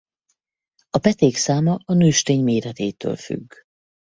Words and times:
A 0.89 0.97
peték 0.97 1.35
száma 1.35 1.79
a 1.85 1.93
nőstény 1.93 2.43
méretétől 2.43 3.15
függ. 3.15 3.51